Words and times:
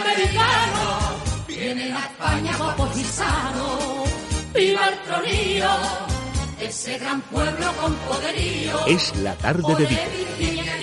americano, 0.00 1.44
vienen 1.46 1.94
a 1.94 2.00
España 2.00 2.56
guapos 2.56 2.96
y 2.96 3.04
sanos. 3.04 4.08
¡Viva 4.54 4.88
el 4.88 4.98
tronío! 5.00 5.68
Ese 6.60 6.98
gran 6.98 7.20
pueblo 7.22 7.72
con 7.80 7.94
poderío. 7.94 8.86
Es 8.86 9.14
la 9.16 9.34
tarde 9.34 9.74
de. 9.74 9.86
Virginia 9.86 10.76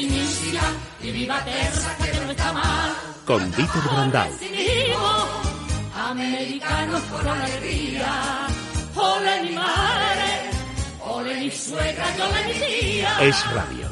y 1.02 1.12
viva 1.12 1.44
Terra, 1.44 1.97
que 1.97 2.26
no 2.26 2.32
está 2.32 2.54
mal. 2.54 2.92
Con 3.26 3.52
Brandau. 3.52 4.29
Americanos 5.96 7.02
con 7.04 7.28
alegría. 7.28 8.48
Ole 8.96 9.42
mi 9.44 9.52
madre, 9.56 10.52
ole 11.00 11.40
mi 11.40 11.52
suegra, 11.52 12.06
y 12.18 12.22
ole 12.22 12.46
mi 12.48 12.54
tía. 12.54 13.18
Es 13.22 13.52
radio. 13.54 13.88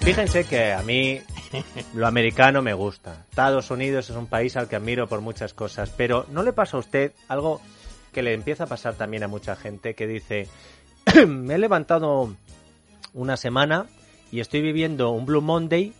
Fíjense 0.00 0.44
que 0.44 0.72
a 0.72 0.82
mí 0.82 1.22
lo 1.94 2.06
americano 2.06 2.62
me 2.62 2.74
gusta. 2.74 3.26
Estados 3.30 3.70
Unidos 3.70 4.10
es 4.10 4.16
un 4.16 4.26
país 4.26 4.56
al 4.56 4.68
que 4.68 4.76
admiro 4.76 5.06
por 5.06 5.20
muchas 5.20 5.54
cosas, 5.54 5.90
pero 5.96 6.26
¿no 6.30 6.42
le 6.42 6.52
pasa 6.52 6.76
a 6.76 6.80
usted 6.80 7.12
algo 7.28 7.60
que 8.12 8.22
le 8.22 8.34
empieza 8.34 8.64
a 8.64 8.66
pasar 8.66 8.94
también 8.94 9.22
a 9.22 9.28
mucha 9.28 9.56
gente 9.56 9.94
que 9.94 10.06
dice, 10.06 10.48
me 11.26 11.54
he 11.54 11.58
levantado 11.58 12.34
una 13.14 13.36
semana 13.36 13.86
y 14.30 14.40
estoy 14.40 14.62
viviendo 14.62 15.10
un 15.10 15.26
Blue 15.26 15.40
Monday 15.40 15.92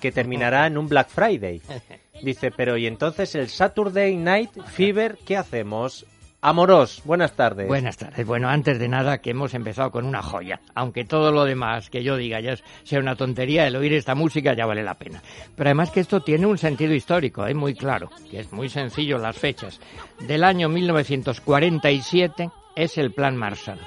que 0.00 0.12
terminará 0.12 0.66
en 0.66 0.78
un 0.78 0.88
Black 0.88 1.08
Friday? 1.08 1.60
Dice, 2.22 2.50
pero 2.50 2.76
¿y 2.76 2.86
entonces 2.86 3.36
el 3.36 3.48
Saturday 3.48 4.16
Night 4.16 4.50
Fever 4.66 5.18
qué 5.24 5.36
hacemos? 5.36 6.04
Amoros, 6.40 7.02
buenas 7.04 7.32
tardes. 7.32 7.66
Buenas 7.66 7.96
tardes. 7.96 8.24
Bueno, 8.24 8.48
antes 8.48 8.78
de 8.78 8.86
nada, 8.86 9.18
que 9.18 9.30
hemos 9.30 9.54
empezado 9.54 9.90
con 9.90 10.06
una 10.06 10.22
joya. 10.22 10.60
Aunque 10.72 11.04
todo 11.04 11.32
lo 11.32 11.44
demás 11.44 11.90
que 11.90 12.04
yo 12.04 12.16
diga 12.16 12.38
ya 12.38 12.54
sea 12.84 13.00
una 13.00 13.16
tontería, 13.16 13.66
el 13.66 13.74
oír 13.74 13.92
esta 13.94 14.14
música 14.14 14.54
ya 14.54 14.64
vale 14.64 14.84
la 14.84 14.94
pena. 14.94 15.20
Pero 15.56 15.68
además 15.68 15.90
que 15.90 15.98
esto 15.98 16.20
tiene 16.20 16.46
un 16.46 16.56
sentido 16.56 16.94
histórico, 16.94 17.44
es 17.44 17.56
muy 17.56 17.74
claro, 17.74 18.08
que 18.30 18.38
es 18.38 18.52
muy 18.52 18.68
sencillo 18.68 19.18
las 19.18 19.36
fechas. 19.36 19.80
Del 20.28 20.44
año 20.44 20.68
1947 20.68 22.50
es 22.76 22.98
el 22.98 23.10
Plan 23.10 23.36
Marshall. 23.36 23.80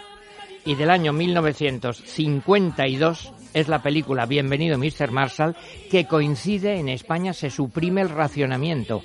Y 0.65 0.75
del 0.75 0.89
año 0.89 1.13
1952 1.13 3.33
es 3.53 3.69
la 3.69 3.81
película 3.81 4.25
Bienvenido 4.25 4.77
Mr. 4.77 5.11
Marshall, 5.11 5.55
que 5.89 6.05
coincide 6.05 6.79
en 6.79 6.89
España, 6.89 7.31
se 7.31 7.49
suprime 7.49 8.01
el 8.01 8.09
racionamiento 8.09 9.01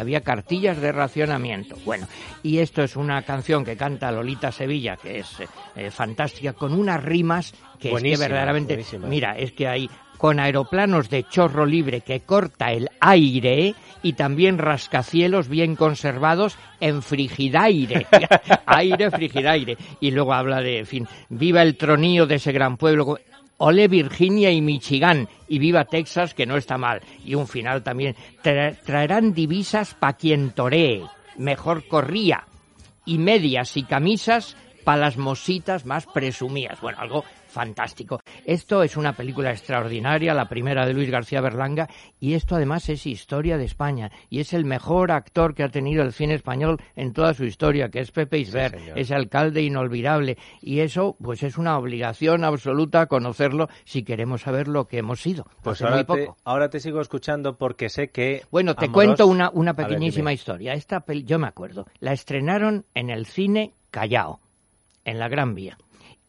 había 0.00 0.20
cartillas 0.22 0.80
de 0.80 0.92
racionamiento. 0.92 1.76
Bueno, 1.84 2.06
y 2.42 2.58
esto 2.58 2.82
es 2.82 2.96
una 2.96 3.22
canción 3.22 3.64
que 3.64 3.76
canta 3.76 4.10
Lolita 4.12 4.52
Sevilla, 4.52 4.96
que 4.96 5.20
es 5.20 5.28
eh, 5.76 5.90
fantástica, 5.90 6.52
con 6.52 6.72
unas 6.72 7.02
rimas 7.02 7.52
que 7.52 7.58
es 7.58 7.80
que 7.80 7.90
Buenísima, 7.90 8.28
verdaderamente, 8.28 8.74
buenísima. 8.74 9.06
mira, 9.06 9.36
es 9.36 9.52
que 9.52 9.68
hay 9.68 9.90
con 10.22 10.38
aeroplanos 10.38 11.10
de 11.10 11.24
chorro 11.24 11.66
libre 11.66 12.02
que 12.02 12.20
corta 12.20 12.70
el 12.70 12.88
aire 13.00 13.74
y 14.04 14.12
también 14.12 14.56
rascacielos 14.56 15.48
bien 15.48 15.74
conservados 15.74 16.56
en 16.78 17.02
frigidaire. 17.02 18.06
aire, 18.66 19.10
frigidaire. 19.10 19.76
Y 19.98 20.12
luego 20.12 20.32
habla 20.32 20.60
de, 20.60 20.78
en 20.78 20.86
fin, 20.86 21.08
viva 21.28 21.62
el 21.62 21.76
tronío 21.76 22.26
de 22.26 22.36
ese 22.36 22.52
gran 22.52 22.76
pueblo. 22.76 23.18
Ole 23.64 23.86
Virginia 23.86 24.50
y 24.50 24.60
Michigan 24.60 25.28
y 25.46 25.60
viva 25.60 25.84
Texas, 25.84 26.34
que 26.34 26.46
no 26.46 26.56
está 26.56 26.78
mal. 26.78 27.00
Y 27.24 27.36
un 27.36 27.46
final 27.46 27.84
también. 27.84 28.16
Tra- 28.42 28.76
traerán 28.84 29.34
divisas 29.34 29.94
pa' 29.94 30.14
quien 30.14 30.50
toree. 30.50 31.02
Mejor 31.36 31.86
corría. 31.86 32.44
Y 33.04 33.18
medias 33.18 33.76
y 33.76 33.84
camisas 33.84 34.56
para 34.84 35.02
las 35.02 35.16
mositas 35.16 35.86
más 35.86 36.06
presumidas. 36.06 36.80
Bueno, 36.80 36.98
algo 36.98 37.24
fantástico. 37.52 38.20
Esto 38.44 38.82
es 38.82 38.96
una 38.96 39.12
película 39.12 39.50
extraordinaria, 39.50 40.34
la 40.34 40.48
primera 40.48 40.86
de 40.86 40.94
Luis 40.94 41.10
García 41.10 41.40
Berlanga, 41.40 41.88
y 42.18 42.34
esto 42.34 42.56
además 42.56 42.88
es 42.88 43.06
historia 43.06 43.58
de 43.58 43.64
España, 43.64 44.10
y 44.28 44.40
es 44.40 44.52
el 44.52 44.64
mejor 44.64 45.12
actor 45.12 45.54
que 45.54 45.62
ha 45.62 45.68
tenido 45.68 46.02
el 46.02 46.12
cine 46.12 46.34
español 46.34 46.80
en 46.96 47.12
toda 47.12 47.34
su 47.34 47.44
historia, 47.44 47.90
que 47.90 48.00
es 48.00 48.10
Pepe 48.10 48.38
Isbert, 48.38 48.74
señor. 48.74 48.98
ese 48.98 49.14
alcalde 49.14 49.62
inolvidable, 49.62 50.38
y 50.60 50.80
eso 50.80 51.16
pues 51.22 51.42
es 51.42 51.58
una 51.58 51.78
obligación 51.78 52.42
absoluta 52.44 53.06
conocerlo 53.06 53.68
si 53.84 54.02
queremos 54.02 54.42
saber 54.42 54.66
lo 54.66 54.88
que 54.88 54.98
hemos 54.98 55.20
sido. 55.20 55.46
Pues 55.62 55.82
ahora 55.82 55.96
muy 55.96 56.04
te, 56.04 56.26
poco. 56.26 56.36
ahora 56.44 56.70
te 56.70 56.80
sigo 56.80 57.00
escuchando 57.00 57.58
porque 57.58 57.88
sé 57.88 58.10
que... 58.10 58.42
Bueno, 58.50 58.74
te 58.74 58.88
cuento 58.88 59.26
una, 59.26 59.50
una 59.50 59.72
ver, 59.74 59.86
pequeñísima 59.86 60.32
historia. 60.32 60.72
Esta 60.72 61.04
yo 61.24 61.38
me 61.38 61.46
acuerdo. 61.46 61.86
La 62.00 62.12
estrenaron 62.12 62.86
en 62.94 63.10
el 63.10 63.26
cine 63.26 63.74
Callao, 63.90 64.40
en 65.04 65.18
la 65.18 65.28
Gran 65.28 65.54
Vía. 65.54 65.76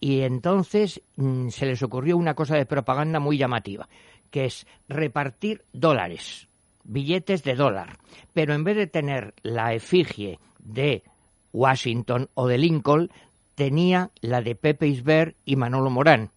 Y 0.03 0.23
entonces 0.23 1.01
mm, 1.15 1.47
se 1.47 1.65
les 1.65 1.81
ocurrió 1.81 2.17
una 2.17 2.33
cosa 2.33 2.57
de 2.57 2.65
propaganda 2.65 3.21
muy 3.21 3.37
llamativa, 3.37 3.87
que 4.31 4.43
es 4.43 4.67
repartir 4.89 5.63
dólares, 5.71 6.49
billetes 6.83 7.41
de 7.45 7.55
dólar. 7.55 7.99
Pero 8.33 8.53
en 8.53 8.65
vez 8.65 8.75
de 8.75 8.87
tener 8.87 9.33
la 9.43 9.73
efigie 9.73 10.39
de 10.59 11.03
Washington 11.53 12.29
o 12.33 12.49
de 12.49 12.57
Lincoln, 12.57 13.11
tenía 13.55 14.11
la 14.19 14.41
de 14.41 14.55
Pepe 14.55 14.87
Isbert 14.87 15.37
y 15.45 15.55
Manolo 15.55 15.89
Morán. 15.89 16.31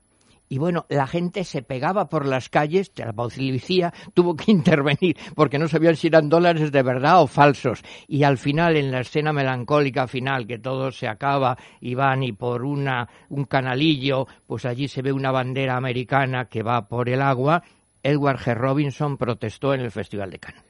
Y 0.48 0.58
bueno, 0.58 0.86
la 0.88 1.06
gente 1.06 1.44
se 1.44 1.62
pegaba 1.62 2.08
por 2.08 2.24
las 2.24 2.48
calles, 2.48 2.92
la 2.96 3.12
policía 3.12 3.92
tuvo 4.14 4.36
que 4.36 4.50
intervenir 4.52 5.16
porque 5.34 5.58
no 5.58 5.68
sabían 5.68 5.96
si 5.96 6.06
eran 6.06 6.28
dólares 6.28 6.70
de 6.70 6.82
verdad 6.82 7.22
o 7.22 7.26
falsos. 7.26 7.82
Y 8.06 8.22
al 8.22 8.38
final, 8.38 8.76
en 8.76 8.92
la 8.92 9.00
escena 9.00 9.32
melancólica 9.32 10.06
final, 10.06 10.46
que 10.46 10.58
todo 10.58 10.92
se 10.92 11.08
acaba 11.08 11.56
y 11.80 11.94
van 11.94 12.22
y 12.22 12.32
por 12.32 12.64
una, 12.64 13.08
un 13.28 13.44
canalillo, 13.44 14.26
pues 14.46 14.64
allí 14.64 14.88
se 14.88 15.02
ve 15.02 15.12
una 15.12 15.32
bandera 15.32 15.76
americana 15.76 16.46
que 16.46 16.62
va 16.62 16.86
por 16.86 17.08
el 17.08 17.22
agua. 17.22 17.62
Edward 18.02 18.38
G. 18.38 18.54
Robinson 18.54 19.16
protestó 19.16 19.74
en 19.74 19.80
el 19.80 19.90
Festival 19.90 20.30
de 20.30 20.38
Cannes. 20.38 20.64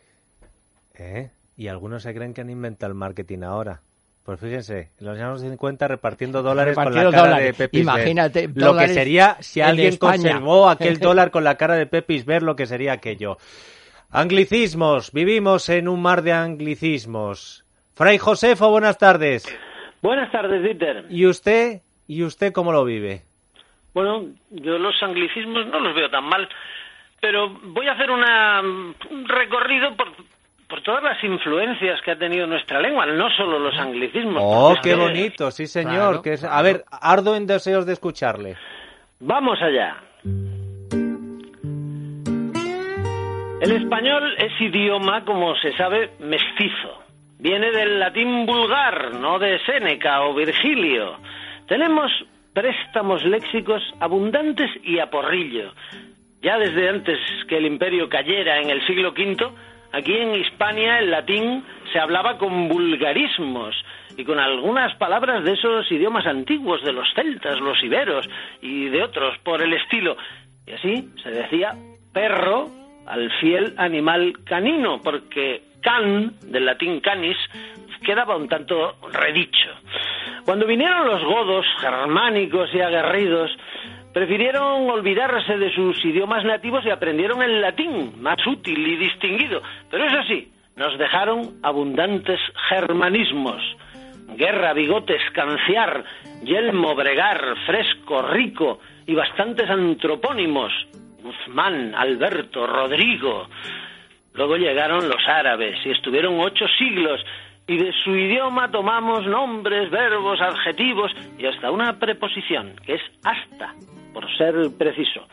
¿Eh? 0.95 1.31
Y 1.57 1.69
algunos 1.69 2.03
se 2.03 2.15
creen 2.15 2.33
que 2.33 2.41
han 2.41 2.51
inventado 2.51 2.93
el 2.93 2.99
marketing 2.99 3.43
ahora. 3.43 3.83
Pues 4.27 4.41
fíjense, 4.41 4.91
en 4.99 5.07
los 5.07 5.17
años 5.17 5.41
50 5.41 5.87
repartiendo 5.87 6.43
dólares 6.43 6.75
con 6.75 6.93
la 6.93 7.11
cara 7.11 7.11
dólares. 7.29 7.47
de 7.47 7.53
Pepe 7.55 7.79
Isbert. 7.79 7.97
Imagínate, 7.99 8.51
Lo 8.57 8.77
que 8.77 8.89
sería, 8.89 9.37
si 9.39 9.61
en 9.61 9.67
alguien 9.67 9.89
España. 9.91 10.15
conservó 10.17 10.69
aquel 10.69 10.99
dólar 11.01 11.31
con 11.31 11.45
la 11.45 11.55
cara 11.57 11.77
de 11.77 11.87
Pepe 11.87 12.15
Isbert, 12.15 12.43
lo 12.45 12.57
que 12.57 12.67
sería 12.67 12.93
aquello. 12.93 13.39
Anglicismos, 14.11 15.13
vivimos 15.13 15.69
en 15.69 15.87
un 15.87 16.03
mar 16.03 16.23
de 16.23 16.33
anglicismos. 16.33 17.65
Fray 17.95 18.19
Josefo, 18.19 18.69
buenas 18.69 18.99
tardes. 18.99 19.47
Buenas 20.03 20.33
tardes, 20.33 20.61
Dieter. 20.61 21.05
¿Y 21.09 21.27
usted? 21.27 21.83
¿Y 22.09 22.25
usted 22.25 22.53
cómo 22.53 22.73
lo 22.73 22.85
vive? 22.85 23.23
Bueno, 23.95 24.27
yo 24.51 24.77
los 24.77 25.01
anglicismos 25.05 25.69
no 25.69 25.79
los 25.79 25.95
veo 25.95 26.11
tan 26.11 26.25
mal, 26.25 26.49
pero 27.21 27.49
voy 27.49 27.87
a 27.87 27.93
hacer 27.93 28.11
una, 28.11 28.61
un 28.61 29.29
recorrido 29.29 29.97
por, 29.97 30.09
por 30.69 30.83
todas 30.83 31.03
las 31.03 31.23
influencias 31.23 32.01
que 32.03 32.11
ha 32.13 32.17
tenido 32.19 32.47
nuestra 32.47 32.81
lengua, 32.81 33.07
no 33.07 33.31
solo 33.31 33.59
los 33.59 33.77
anglicismos. 33.79 34.43
Oh, 34.45 34.75
qué 34.83 34.91
que- 34.91 34.97
bonito, 34.97 35.51
sí 35.51 35.67
señor. 35.67 35.93
Claro, 35.95 36.23
que 36.23 36.33
es- 36.35 36.45
A 36.45 36.61
ver, 36.63 36.85
ardo 36.91 37.37
en 37.37 37.47
deseos 37.47 37.87
de 37.87 37.93
escucharle. 37.93 38.57
Vamos 39.21 39.61
allá. 39.63 39.97
El 43.61 43.73
español 43.73 44.35
es 44.39 44.61
idioma, 44.61 45.25
como 45.25 45.55
se 45.57 45.73
sabe, 45.77 46.11
mestizo. 46.21 47.03
Viene 47.39 47.71
del 47.71 47.99
latín 47.99 48.45
vulgar, 48.47 49.15
no 49.15 49.39
de 49.39 49.59
Séneca 49.65 50.23
o 50.23 50.35
Virgilio. 50.35 51.17
Tenemos 51.67 52.11
préstamos 52.53 53.25
léxicos 53.25 53.83
abundantes 54.01 54.71
y 54.85 54.99
a 54.99 55.11
porrillo. 55.11 55.73
Ya 56.43 56.59
desde 56.59 56.89
antes 56.89 57.19
que 57.49 57.57
el 57.57 57.67
imperio 57.67 58.09
cayera 58.09 58.61
en 58.61 58.71
el 58.71 58.87
siglo 58.87 59.11
V, 59.13 59.51
aquí 59.93 60.15
en 60.15 60.35
Hispania 60.35 60.99
el 60.99 61.11
latín 61.11 61.65
se 61.93 61.99
hablaba 61.99 62.39
con 62.39 62.69
vulgarismos 62.69 63.75
y 64.17 64.25
con 64.25 64.39
algunas 64.39 64.95
palabras 64.97 65.45
de 65.45 65.53
esos 65.53 65.91
idiomas 65.91 66.27
antiguos, 66.27 66.83
de 66.83 66.93
los 66.93 67.07
celtas, 67.15 67.61
los 67.61 67.83
iberos 67.83 68.29
y 68.63 68.89
de 68.89 69.03
otros 69.03 69.39
por 69.39 69.63
el 69.63 69.73
estilo. 69.75 70.17
Y 70.67 70.73
así 70.73 71.11
se 71.23 71.31
decía 71.31 71.73
perro 72.13 72.69
al 73.07 73.31
fiel 73.41 73.75
animal 73.77 74.39
canino, 74.45 75.01
porque 75.03 75.63
can, 75.81 76.33
del 76.41 76.67
latín 76.67 77.01
canis, 77.01 77.37
quedaba 78.05 78.37
un 78.37 78.49
tanto 78.49 78.97
redicho. 79.13 79.71
Cuando 80.45 80.67
vinieron 80.67 81.07
los 81.07 81.23
godos, 81.25 81.67
germánicos 81.81 82.71
y 82.73 82.81
aguerridos, 82.81 83.51
prefirieron 84.17 84.89
olvidarse 84.89 85.59
de 85.59 85.71
sus 85.75 86.03
idiomas 86.03 86.43
nativos 86.43 86.83
y 86.87 86.89
aprendieron 86.89 87.43
el 87.43 87.61
latín, 87.61 88.15
más 88.23 88.39
útil 88.47 88.79
y 88.79 88.97
distinguido. 88.97 89.61
Pero 89.91 90.07
eso 90.07 90.23
sí, 90.27 90.51
nos 90.75 90.97
dejaron 90.97 91.61
abundantes 91.63 92.41
germanismos. 92.71 93.61
Guerra, 94.39 94.73
bigotes, 94.73 95.21
canciar, 95.35 96.03
yelmo, 96.43 96.95
bregar, 96.95 97.43
fresco, 97.67 98.23
rico 98.23 98.81
y 99.07 99.15
bastantes 99.15 99.69
antropónimos. 99.69 100.73
Guzmán, 101.23 101.95
Alberto, 101.95 102.67
Rodrigo. 102.67 103.49
Luego 104.33 104.57
llegaron 104.57 105.11
los 105.11 105.29
árabes 105.29 105.77
y 105.85 105.91
estuvieron 105.91 106.41
ocho 106.41 106.65
siglos 106.79 107.21
y 107.67 107.77
de 107.77 107.93
su 108.03 108.17
idioma 108.17 108.71
tomamos 108.71 109.27
nombres, 109.27 109.91
verbos, 109.91 110.41
adjetivos 110.41 111.13
y 111.37 111.45
hasta 111.45 111.71
una 111.71 111.99
preposición, 111.99 112.77
que 112.87 112.95
es 112.95 113.03
hasta, 113.23 113.75
por 114.17 114.35
ser 114.39 114.55
preciso. 114.79 115.27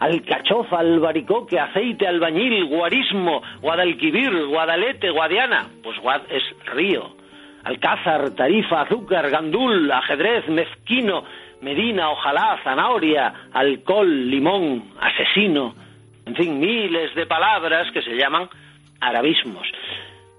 alcachofa, 0.00 0.78
albaricoque, 0.78 1.60
aceite, 1.60 2.06
albañil, 2.08 2.64
guarismo, 2.64 3.42
guadalquivir, 3.60 4.46
guadalete, 4.46 5.10
guadiana. 5.10 5.68
Pues 5.82 5.98
guad 5.98 6.22
es 6.30 6.42
río. 6.72 7.14
Alcázar, 7.64 8.30
tarifa, 8.34 8.80
azúcar, 8.80 9.28
gandul, 9.28 9.92
ajedrez, 9.92 10.48
mezquino, 10.48 11.24
medina, 11.60 12.08
ojalá, 12.08 12.58
zanahoria, 12.64 13.50
alcohol, 13.52 14.08
limón, 14.30 14.94
asesino. 14.98 15.74
En 16.24 16.34
fin, 16.34 16.58
miles 16.58 17.14
de 17.14 17.26
palabras 17.26 17.92
que 17.92 18.00
se 18.00 18.16
llaman 18.16 18.48
arabismos. 18.98 19.68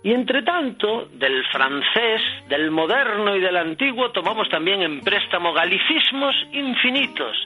Y 0.02 0.14
entre 0.14 0.42
tanto, 0.42 1.10
del 1.14 1.46
francés, 1.46 2.22
del 2.50 2.72
moderno 2.72 3.36
y 3.36 3.40
del 3.40 3.56
antiguo 3.56 4.10
tomamos 4.10 4.50
también 4.50 4.82
en 4.82 5.00
préstamo 5.02 5.54
galicismos 5.54 6.36
infinitos. 6.52 7.38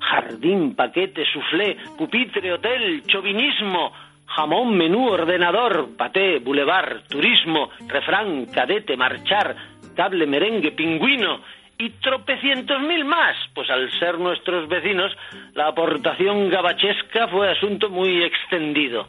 Jardín, 0.00 0.74
paquete, 0.74 1.24
soufflé, 1.32 1.76
pupitre, 1.96 2.52
hotel, 2.52 3.02
chauvinismo, 3.06 3.92
jamón, 4.26 4.76
menú, 4.76 5.08
ordenador, 5.08 5.96
paté, 5.96 6.38
boulevard, 6.38 7.02
turismo, 7.08 7.70
refrán, 7.86 8.46
cadete, 8.46 8.96
marchar, 8.96 9.56
cable, 9.96 10.26
merengue, 10.26 10.72
pingüino 10.72 11.40
y 11.78 11.90
tropecientos 11.90 12.80
mil 12.82 13.04
más, 13.04 13.36
pues 13.54 13.70
al 13.70 13.90
ser 14.00 14.18
nuestros 14.18 14.68
vecinos, 14.68 15.12
la 15.54 15.68
aportación 15.68 16.48
gabachesca 16.48 17.28
fue 17.28 17.50
asunto 17.50 17.88
muy 17.88 18.22
extendido. 18.24 19.06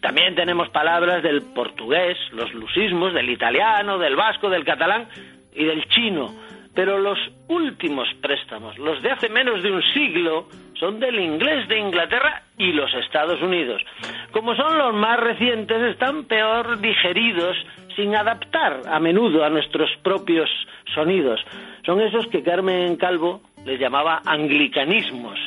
También 0.00 0.36
tenemos 0.36 0.68
palabras 0.70 1.22
del 1.22 1.42
portugués, 1.42 2.16
los 2.32 2.52
lusismos, 2.54 3.12
del 3.12 3.28
italiano, 3.28 3.98
del 3.98 4.14
vasco, 4.14 4.48
del 4.48 4.64
catalán 4.64 5.08
y 5.52 5.64
del 5.64 5.84
chino. 5.88 6.32
Pero 6.76 6.98
los 6.98 7.18
últimos 7.48 8.06
préstamos, 8.20 8.78
los 8.78 9.02
de 9.02 9.10
hace 9.10 9.30
menos 9.30 9.62
de 9.62 9.72
un 9.72 9.82
siglo, 9.94 10.46
son 10.78 11.00
del 11.00 11.18
inglés 11.18 11.66
de 11.68 11.78
Inglaterra 11.78 12.42
y 12.58 12.72
los 12.72 12.92
Estados 12.94 13.40
Unidos. 13.40 13.82
Como 14.30 14.54
son 14.54 14.76
los 14.76 14.94
más 14.94 15.18
recientes, 15.18 15.80
están 15.82 16.24
peor 16.24 16.78
digeridos 16.78 17.56
sin 17.96 18.14
adaptar 18.14 18.82
a 18.86 19.00
menudo 19.00 19.42
a 19.42 19.48
nuestros 19.48 19.90
propios 20.02 20.50
sonidos. 20.94 21.40
Son 21.86 21.98
esos 22.02 22.26
que 22.26 22.42
Carmen 22.42 22.96
Calvo 22.96 23.40
les 23.64 23.80
llamaba 23.80 24.20
anglicanismos 24.26 25.38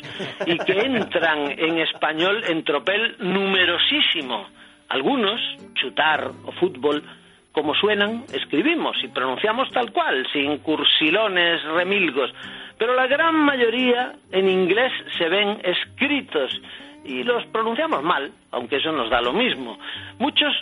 y 0.46 0.58
que 0.58 0.80
entran 0.80 1.54
en 1.56 1.78
español 1.78 2.42
en 2.48 2.64
tropel 2.64 3.14
numerosísimo. 3.20 4.48
Algunos, 4.88 5.40
chutar 5.74 6.32
o 6.44 6.50
fútbol, 6.52 7.04
como 7.52 7.74
suenan, 7.74 8.24
escribimos 8.32 8.96
y 9.02 9.08
pronunciamos 9.08 9.70
tal 9.70 9.92
cual, 9.92 10.26
sin 10.32 10.58
cursilones 10.58 11.62
remilgos, 11.64 12.32
pero 12.78 12.94
la 12.94 13.06
gran 13.06 13.34
mayoría 13.34 14.12
en 14.32 14.48
inglés 14.48 14.92
se 15.18 15.28
ven 15.28 15.58
escritos 15.64 16.60
y 17.04 17.24
los 17.24 17.44
pronunciamos 17.46 18.02
mal, 18.02 18.30
aunque 18.52 18.76
eso 18.76 18.92
nos 18.92 19.10
da 19.10 19.20
lo 19.20 19.32
mismo. 19.32 19.78
Muchos 20.18 20.54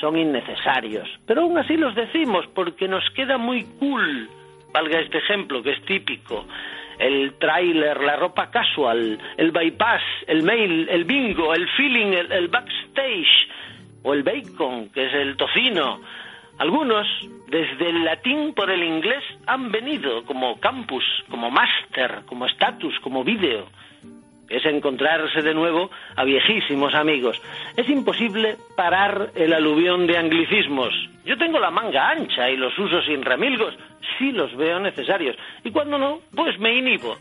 son 0.00 0.16
innecesarios, 0.16 1.08
pero 1.26 1.42
aún 1.42 1.58
así 1.58 1.76
los 1.76 1.94
decimos 1.94 2.46
porque 2.54 2.88
nos 2.88 3.08
queda 3.10 3.38
muy 3.38 3.64
cool. 3.78 4.28
Valga 4.72 5.00
este 5.00 5.18
ejemplo 5.18 5.62
que 5.62 5.72
es 5.72 5.84
típico. 5.84 6.46
El 6.98 7.34
tráiler, 7.38 8.00
la 8.00 8.16
ropa 8.16 8.50
casual, 8.50 9.18
el 9.36 9.50
bypass, 9.52 10.02
el 10.26 10.42
mail, 10.42 10.88
el 10.90 11.04
bingo, 11.04 11.54
el 11.54 11.68
feeling, 11.70 12.12
el, 12.12 12.32
el 12.32 12.48
backstage 12.48 13.48
o 14.02 14.14
el 14.14 14.22
bacon, 14.22 14.90
que 14.90 15.06
es 15.06 15.14
el 15.14 15.36
tocino. 15.36 16.00
Algunos, 16.60 17.06
desde 17.48 17.88
el 17.88 18.04
latín 18.04 18.52
por 18.52 18.70
el 18.70 18.82
inglés, 18.82 19.24
han 19.46 19.72
venido 19.72 20.26
como 20.26 20.60
campus, 20.60 21.02
como 21.30 21.50
máster, 21.50 22.20
como 22.26 22.44
status, 22.44 23.00
como 23.00 23.24
vídeo 23.24 23.66
es 24.50 24.64
encontrarse 24.66 25.42
de 25.42 25.54
nuevo 25.54 25.90
a 26.16 26.24
viejísimos 26.24 26.94
amigos. 26.94 27.40
Es 27.76 27.88
imposible 27.88 28.56
parar 28.76 29.30
el 29.36 29.52
aluvión 29.54 30.06
de 30.06 30.18
anglicismos. 30.18 30.92
Yo 31.24 31.38
tengo 31.38 31.58
la 31.58 31.70
manga 31.70 32.10
ancha 32.10 32.50
y 32.50 32.56
los 32.56 32.76
uso 32.78 33.00
sin 33.02 33.22
remilgos, 33.22 33.74
sí 34.18 34.32
los 34.32 34.54
veo 34.56 34.80
necesarios. 34.80 35.36
Y 35.62 35.70
cuando 35.70 35.96
no, 35.96 36.20
pues 36.34 36.58
me 36.58 36.76
inhibo. 36.76 37.16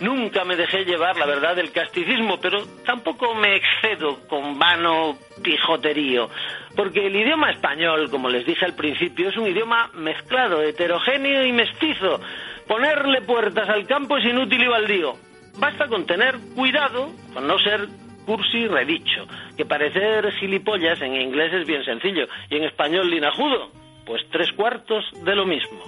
Nunca 0.00 0.44
me 0.44 0.56
dejé 0.56 0.84
llevar 0.84 1.16
la 1.18 1.26
verdad 1.26 1.54
del 1.54 1.70
casticismo, 1.70 2.38
pero 2.40 2.64
tampoco 2.86 3.34
me 3.34 3.56
excedo 3.56 4.26
con 4.26 4.58
vano 4.58 5.18
pijoterío, 5.42 6.28
porque 6.74 7.06
el 7.06 7.14
idioma 7.14 7.50
español, 7.50 8.10
como 8.10 8.30
les 8.30 8.46
dije 8.46 8.64
al 8.64 8.74
principio, 8.74 9.28
es 9.28 9.36
un 9.36 9.48
idioma 9.48 9.90
mezclado, 9.94 10.62
heterogéneo 10.62 11.44
y 11.44 11.52
mestizo. 11.52 12.20
Ponerle 12.66 13.20
puertas 13.22 13.68
al 13.68 13.86
campo 13.86 14.16
es 14.16 14.24
inútil 14.24 14.62
y 14.62 14.68
baldío. 14.68 15.31
Basta 15.58 15.88
con 15.88 16.06
tener 16.06 16.38
cuidado 16.54 17.10
con 17.34 17.46
no 17.46 17.58
ser 17.58 17.88
cursi 18.26 18.66
redicho, 18.68 19.26
que 19.56 19.64
parecer 19.64 20.30
gilipollas 20.32 21.00
en 21.02 21.14
inglés 21.14 21.52
es 21.52 21.66
bien 21.66 21.84
sencillo 21.84 22.26
y 22.50 22.56
en 22.56 22.64
español 22.64 23.10
linajudo, 23.10 23.70
pues 24.06 24.22
tres 24.30 24.52
cuartos 24.52 25.04
de 25.24 25.34
lo 25.34 25.44
mismo. 25.44 25.80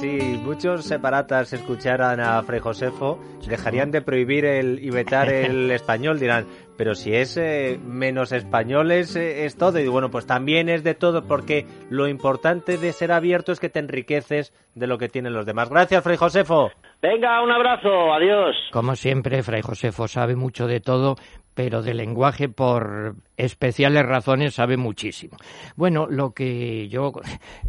Si 0.00 0.38
muchos 0.42 0.84
separatas 0.84 1.52
escucharan 1.52 2.20
a 2.20 2.42
Fray 2.42 2.60
Josefo, 2.60 3.18
dejarían 3.46 3.90
de 3.90 4.02
prohibir 4.02 4.44
el, 4.44 4.78
y 4.84 4.90
vetar 4.90 5.32
el 5.32 5.70
español, 5.70 6.20
dirán, 6.20 6.46
pero 6.76 6.94
si 6.94 7.14
es 7.14 7.36
eh, 7.36 7.78
menos 7.84 8.32
español 8.32 8.90
es, 8.90 9.16
eh, 9.16 9.44
es, 9.44 9.56
todo. 9.56 9.78
Y 9.78 9.88
bueno, 9.88 10.10
pues 10.10 10.26
también 10.26 10.68
es 10.68 10.82
de 10.82 10.94
todo, 10.94 11.26
porque 11.26 11.66
lo 11.90 12.08
importante 12.08 12.78
de 12.78 12.92
ser 12.92 13.12
abierto 13.12 13.52
es 13.52 13.60
que 13.60 13.68
te 13.68 13.78
enriqueces 13.78 14.52
de 14.74 14.86
lo 14.86 14.98
que 14.98 15.08
tienen 15.08 15.34
los 15.34 15.46
demás. 15.46 15.70
Gracias, 15.70 16.02
Fray 16.02 16.16
Josefo. 16.16 16.70
Venga, 17.00 17.42
un 17.42 17.50
abrazo, 17.50 18.12
adiós. 18.12 18.56
Como 18.72 18.96
siempre, 18.96 19.42
Fray 19.42 19.62
Josefo 19.62 20.08
sabe 20.08 20.36
mucho 20.36 20.66
de 20.66 20.80
todo, 20.80 21.16
pero 21.54 21.82
de 21.82 21.94
lenguaje 21.94 22.48
por 22.48 23.14
especiales 23.36 24.04
razones 24.04 24.54
sabe 24.54 24.76
muchísimo. 24.76 25.36
Bueno, 25.76 26.06
lo 26.08 26.32
que 26.32 26.88
yo 26.88 27.12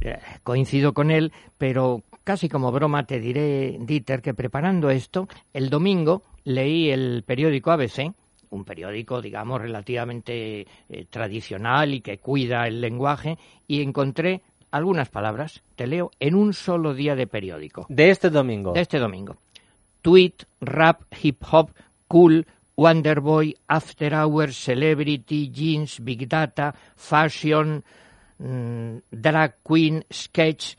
eh, 0.01 0.19
coincido 0.43 0.93
con 0.93 1.11
él, 1.11 1.31
pero 1.57 2.01
casi 2.23 2.49
como 2.49 2.71
broma 2.71 3.05
te 3.05 3.19
diré, 3.19 3.77
Dieter, 3.79 4.21
que 4.21 4.33
preparando 4.33 4.89
esto, 4.89 5.27
el 5.53 5.69
domingo 5.69 6.23
leí 6.43 6.89
el 6.89 7.23
periódico 7.25 7.71
ABC, 7.71 8.13
un 8.49 8.63
periódico, 8.65 9.21
digamos, 9.21 9.61
relativamente 9.61 10.67
eh, 10.89 11.05
tradicional 11.09 11.93
y 11.93 12.01
que 12.01 12.19
cuida 12.19 12.67
el 12.67 12.81
lenguaje, 12.81 13.37
y 13.67 13.81
encontré 13.81 14.41
algunas 14.71 15.09
palabras, 15.09 15.63
te 15.75 15.87
leo, 15.87 16.11
en 16.19 16.35
un 16.35 16.53
solo 16.53 16.93
día 16.93 17.15
de 17.15 17.27
periódico. 17.27 17.85
De 17.89 18.09
este 18.09 18.29
domingo. 18.29 18.73
De 18.73 18.81
este 18.81 18.99
domingo. 18.99 19.37
Tweet, 20.01 20.33
rap, 20.59 21.03
hip 21.21 21.41
hop, 21.49 21.71
cool, 22.07 22.45
Wonderboy, 22.77 23.55
After 23.67 24.13
Hours, 24.13 24.57
Celebrity, 24.57 25.49
Jeans, 25.49 26.03
Big 26.03 26.27
Data, 26.27 26.75
Fashion, 26.95 27.83
mm, 28.37 28.97
Drag 29.11 29.55
Queen, 29.63 30.03
Sketch, 30.11 30.75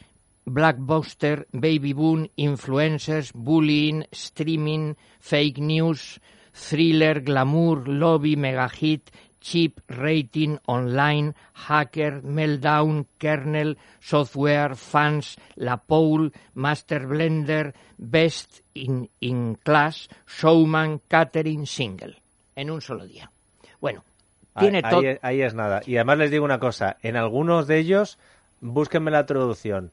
Blackbuster, 0.47 1.47
Baby 1.53 1.93
Boom, 1.95 2.29
Influencers, 2.37 3.33
Bullying, 3.33 4.05
Streaming, 4.13 4.97
Fake 5.21 5.59
News, 5.59 6.21
Thriller, 6.57 7.21
Glamour, 7.21 7.87
Lobby, 7.87 8.37
Mega 8.37 8.69
Hit, 8.69 9.11
Chip, 9.41 9.81
Rating, 9.89 10.59
Online, 10.67 11.35
Hacker, 11.53 12.23
Meltdown, 12.23 13.07
Kernel, 13.19 13.77
Software, 14.01 14.75
Fans, 14.75 15.37
La 15.55 15.77
Pole, 15.77 16.33
Master 16.55 17.07
Blender, 17.07 17.75
Best 17.99 18.63
in, 18.75 19.09
in 19.21 19.57
Class, 19.63 20.09
Showman, 20.27 21.03
Catering, 21.07 21.67
Single. 21.67 22.17
En 22.57 22.71
un 22.71 22.81
solo 22.81 23.07
día. 23.07 23.31
Bueno, 23.81 24.03
tiene 24.59 24.83
todo. 24.83 25.01
Ahí, 25.01 25.19
ahí, 25.23 25.43
es 25.43 25.55
nada. 25.55 25.83
Y 25.87 25.97
además 25.97 26.19
les 26.19 26.31
digo 26.31 26.45
una 26.45 26.59
cosa: 26.59 26.97
en 27.03 27.17
algunos 27.17 27.67
de 27.67 27.79
ellos, 27.79 28.19
búsquenme 28.61 29.11
la 29.11 29.27
traducción. 29.27 29.93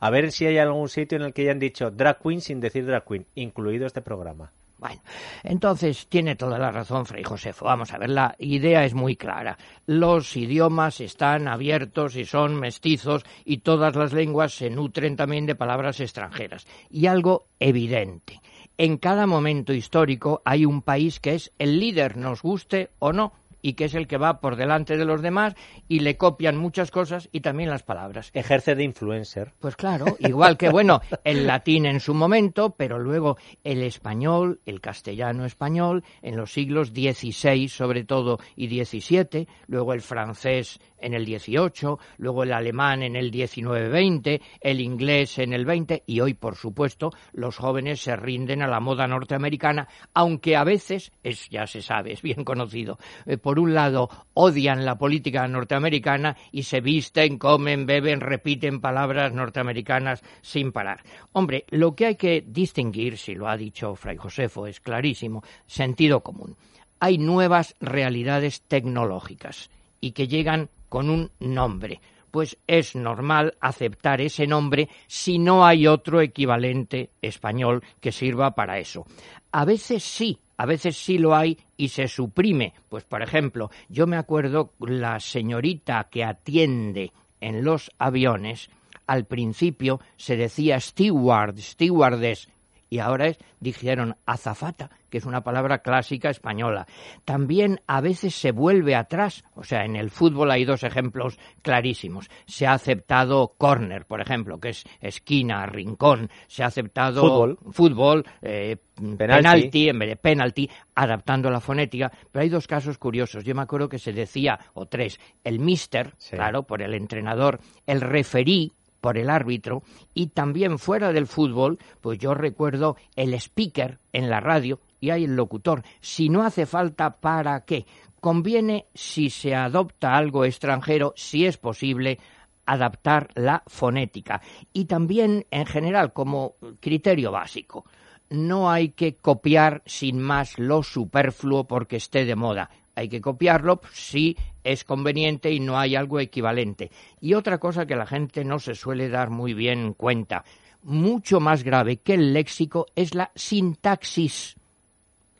A 0.00 0.10
ver 0.10 0.32
si 0.32 0.46
hay 0.46 0.58
algún 0.58 0.88
sitio 0.88 1.16
en 1.16 1.24
el 1.24 1.32
que 1.32 1.42
hayan 1.42 1.58
dicho 1.58 1.90
drag 1.90 2.20
queen 2.20 2.40
sin 2.40 2.60
decir 2.60 2.86
drag 2.86 3.04
queen, 3.04 3.26
incluido 3.34 3.86
este 3.86 4.00
programa. 4.00 4.52
Bueno, 4.78 5.00
entonces 5.42 6.06
tiene 6.08 6.36
toda 6.36 6.58
la 6.58 6.70
razón 6.70 7.06
Fray 7.06 7.22
Josefo. 7.22 7.64
Vamos 7.64 7.92
a 7.92 7.98
ver, 7.98 8.10
la 8.10 8.34
idea 8.38 8.84
es 8.84 8.92
muy 8.94 9.16
clara. 9.16 9.56
Los 9.86 10.36
idiomas 10.36 11.00
están 11.00 11.48
abiertos 11.48 12.16
y 12.16 12.24
son 12.24 12.56
mestizos 12.56 13.24
y 13.44 13.58
todas 13.58 13.94
las 13.96 14.12
lenguas 14.12 14.52
se 14.52 14.70
nutren 14.70 15.16
también 15.16 15.46
de 15.46 15.54
palabras 15.54 16.00
extranjeras. 16.00 16.66
Y 16.90 17.06
algo 17.06 17.46
evidente. 17.60 18.40
En 18.76 18.96
cada 18.98 19.26
momento 19.26 19.72
histórico 19.72 20.42
hay 20.44 20.66
un 20.66 20.82
país 20.82 21.20
que 21.20 21.34
es 21.34 21.52
el 21.58 21.78
líder, 21.78 22.16
nos 22.16 22.42
guste 22.42 22.90
o 22.98 23.12
no 23.12 23.32
y 23.64 23.72
que 23.72 23.86
es 23.86 23.94
el 23.94 24.06
que 24.06 24.18
va 24.18 24.40
por 24.40 24.56
delante 24.56 24.98
de 24.98 25.06
los 25.06 25.22
demás 25.22 25.54
y 25.88 26.00
le 26.00 26.18
copian 26.18 26.58
muchas 26.58 26.90
cosas 26.90 27.30
y 27.32 27.40
también 27.40 27.70
las 27.70 27.82
palabras. 27.82 28.30
Ejerce 28.34 28.74
de 28.74 28.84
influencer. 28.84 29.54
Pues 29.58 29.74
claro, 29.74 30.04
igual 30.18 30.58
que, 30.58 30.68
bueno, 30.68 31.00
el 31.24 31.46
latín 31.46 31.86
en 31.86 31.98
su 31.98 32.12
momento, 32.12 32.74
pero 32.76 32.98
luego 32.98 33.38
el 33.64 33.82
español, 33.82 34.60
el 34.66 34.82
castellano 34.82 35.46
español, 35.46 36.04
en 36.20 36.36
los 36.36 36.52
siglos 36.52 36.90
XVI 36.90 37.68
sobre 37.68 38.04
todo 38.04 38.38
y 38.54 38.68
XVII, 38.68 39.48
luego 39.66 39.94
el 39.94 40.02
francés 40.02 40.78
en 41.04 41.14
el 41.14 41.24
18, 41.24 41.98
luego 42.18 42.42
el 42.42 42.52
alemán 42.52 43.02
en 43.02 43.16
el 43.16 43.30
19-20, 43.30 44.40
el 44.60 44.80
inglés 44.80 45.38
en 45.38 45.52
el 45.52 45.64
20 45.64 46.02
y 46.06 46.20
hoy, 46.20 46.34
por 46.34 46.56
supuesto, 46.56 47.10
los 47.32 47.56
jóvenes 47.56 48.00
se 48.00 48.16
rinden 48.16 48.62
a 48.62 48.66
la 48.66 48.80
moda 48.80 49.06
norteamericana, 49.06 49.88
aunque 50.14 50.56
a 50.56 50.64
veces, 50.64 51.12
es, 51.22 51.48
ya 51.50 51.66
se 51.66 51.82
sabe, 51.82 52.12
es 52.12 52.22
bien 52.22 52.44
conocido, 52.44 52.98
eh, 53.26 53.36
por 53.36 53.58
un 53.58 53.74
lado 53.74 54.08
odian 54.34 54.84
la 54.84 54.96
política 54.96 55.46
norteamericana 55.46 56.36
y 56.50 56.62
se 56.62 56.80
visten, 56.80 57.38
comen, 57.38 57.86
beben, 57.86 58.20
repiten 58.20 58.80
palabras 58.80 59.32
norteamericanas 59.32 60.22
sin 60.40 60.72
parar. 60.72 61.02
Hombre, 61.32 61.64
lo 61.70 61.94
que 61.94 62.06
hay 62.06 62.16
que 62.16 62.44
distinguir, 62.46 63.18
si 63.18 63.34
lo 63.34 63.48
ha 63.48 63.56
dicho 63.56 63.94
Fray 63.94 64.16
Josefo, 64.16 64.66
es 64.66 64.80
clarísimo, 64.80 65.42
sentido 65.66 66.20
común. 66.20 66.56
Hay 67.00 67.18
nuevas 67.18 67.74
realidades 67.80 68.62
tecnológicas 68.62 69.70
y 70.00 70.12
que 70.12 70.28
llegan 70.28 70.68
con 70.94 71.10
un 71.10 71.28
nombre. 71.40 72.00
Pues 72.30 72.56
es 72.68 72.94
normal 72.94 73.56
aceptar 73.58 74.20
ese 74.20 74.46
nombre 74.46 74.88
si 75.08 75.40
no 75.40 75.66
hay 75.66 75.88
otro 75.88 76.20
equivalente 76.20 77.10
español 77.20 77.82
que 78.00 78.12
sirva 78.12 78.52
para 78.54 78.78
eso. 78.78 79.04
A 79.50 79.64
veces 79.64 80.04
sí, 80.04 80.38
a 80.56 80.66
veces 80.66 80.96
sí 80.96 81.18
lo 81.18 81.34
hay 81.34 81.58
y 81.76 81.88
se 81.88 82.06
suprime. 82.06 82.74
Pues, 82.88 83.02
por 83.02 83.22
ejemplo, 83.22 83.72
yo 83.88 84.06
me 84.06 84.16
acuerdo 84.16 84.70
la 84.78 85.18
señorita 85.18 86.06
que 86.12 86.22
atiende 86.22 87.10
en 87.40 87.64
los 87.64 87.90
aviones, 87.98 88.70
al 89.08 89.24
principio 89.24 90.00
se 90.16 90.36
decía 90.36 90.78
steward, 90.78 91.58
stewardess, 91.58 92.48
y 92.94 93.00
ahora 93.00 93.26
es, 93.26 93.38
dijeron 93.58 94.14
azafata, 94.24 94.88
que 95.10 95.18
es 95.18 95.24
una 95.24 95.40
palabra 95.40 95.78
clásica 95.78 96.30
española. 96.30 96.86
También 97.24 97.80
a 97.88 98.00
veces 98.00 98.36
se 98.36 98.52
vuelve 98.52 98.94
atrás, 98.94 99.42
o 99.56 99.64
sea, 99.64 99.84
en 99.84 99.96
el 99.96 100.10
fútbol 100.10 100.52
hay 100.52 100.64
dos 100.64 100.84
ejemplos 100.84 101.36
clarísimos. 101.62 102.30
Se 102.46 102.68
ha 102.68 102.74
aceptado 102.74 103.54
corner, 103.58 104.06
por 104.06 104.20
ejemplo, 104.20 104.60
que 104.60 104.68
es 104.68 104.84
esquina, 105.00 105.66
rincón. 105.66 106.30
Se 106.46 106.62
ha 106.62 106.66
aceptado 106.66 107.22
fútbol, 107.22 107.58
fútbol 107.72 108.24
eh, 108.40 108.76
penalti. 109.18 109.88
en 109.88 109.98
vez 109.98 110.10
de 110.10 110.16
penalti, 110.16 110.70
adaptando 110.94 111.50
la 111.50 111.58
fonética. 111.58 112.12
Pero 112.30 112.44
hay 112.44 112.48
dos 112.48 112.68
casos 112.68 112.96
curiosos. 112.96 113.42
Yo 113.42 113.56
me 113.56 113.62
acuerdo 113.62 113.88
que 113.88 113.98
se 113.98 114.12
decía, 114.12 114.56
o 114.74 114.86
tres, 114.86 115.18
el 115.42 115.58
mister, 115.58 116.14
claro, 116.30 116.62
por 116.62 116.80
el 116.80 116.94
entrenador, 116.94 117.58
el 117.88 118.00
referí, 118.00 118.70
por 119.04 119.18
el 119.18 119.28
árbitro 119.28 119.82
y 120.14 120.28
también 120.28 120.78
fuera 120.78 121.12
del 121.12 121.26
fútbol, 121.26 121.78
pues 122.00 122.18
yo 122.18 122.32
recuerdo 122.32 122.96
el 123.16 123.34
speaker 123.34 123.98
en 124.14 124.30
la 124.30 124.40
radio 124.40 124.80
y 124.98 125.10
hay 125.10 125.24
el 125.24 125.36
locutor. 125.36 125.82
Si 126.00 126.30
no 126.30 126.42
hace 126.42 126.64
falta, 126.64 127.20
¿para 127.20 127.66
qué? 127.66 127.84
Conviene, 128.18 128.86
si 128.94 129.28
se 129.28 129.54
adopta 129.54 130.16
algo 130.16 130.46
extranjero, 130.46 131.12
si 131.16 131.44
es 131.44 131.58
posible, 131.58 132.18
adaptar 132.64 133.28
la 133.34 133.62
fonética. 133.66 134.40
Y 134.72 134.86
también, 134.86 135.44
en 135.50 135.66
general, 135.66 136.14
como 136.14 136.54
criterio 136.80 137.30
básico, 137.30 137.84
no 138.30 138.70
hay 138.70 138.92
que 138.92 139.16
copiar 139.16 139.82
sin 139.84 140.18
más 140.18 140.58
lo 140.58 140.82
superfluo 140.82 141.64
porque 141.64 141.96
esté 141.96 142.24
de 142.24 142.36
moda 142.36 142.70
hay 142.94 143.08
que 143.08 143.20
copiarlo 143.20 143.80
si 143.92 144.36
es 144.62 144.84
conveniente 144.84 145.50
y 145.50 145.60
no 145.60 145.78
hay 145.78 145.96
algo 145.96 146.20
equivalente. 146.20 146.90
Y 147.20 147.34
otra 147.34 147.58
cosa 147.58 147.86
que 147.86 147.96
la 147.96 148.06
gente 148.06 148.44
no 148.44 148.58
se 148.58 148.74
suele 148.74 149.08
dar 149.08 149.30
muy 149.30 149.54
bien 149.54 149.94
cuenta, 149.94 150.44
mucho 150.82 151.40
más 151.40 151.62
grave 151.62 151.98
que 151.98 152.14
el 152.14 152.32
léxico 152.32 152.86
es 152.94 153.14
la 153.14 153.30
sintaxis, 153.34 154.56